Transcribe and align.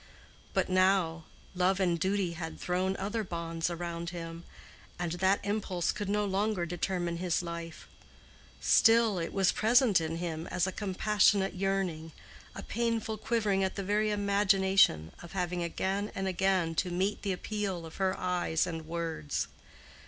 But 0.55 0.67
now, 0.67 1.25
love 1.53 1.79
and 1.79 1.99
duty 1.99 2.31
had 2.31 2.59
thrown 2.59 2.97
other 2.97 3.23
bonds 3.23 3.69
around 3.69 4.09
him, 4.09 4.45
and 4.97 5.11
that 5.11 5.39
impulse 5.43 5.91
could 5.91 6.09
no 6.09 6.25
longer 6.25 6.65
determine 6.65 7.17
his 7.17 7.43
life; 7.43 7.87
still, 8.59 9.19
it 9.19 9.31
was 9.31 9.51
present 9.51 10.01
in 10.01 10.15
him 10.15 10.47
as 10.47 10.65
a 10.65 10.71
compassionate 10.71 11.53
yearning, 11.53 12.13
a 12.55 12.63
painful 12.63 13.17
quivering 13.19 13.63
at 13.63 13.75
the 13.75 13.83
very 13.83 14.09
imagination 14.09 15.11
of 15.21 15.33
having 15.33 15.61
again 15.61 16.11
and 16.15 16.27
again 16.27 16.73
to 16.73 16.89
meet 16.89 17.21
the 17.21 17.31
appeal 17.31 17.85
of 17.85 17.97
her 17.97 18.17
eyes 18.19 18.65
and 18.65 18.87
words. 18.87 19.47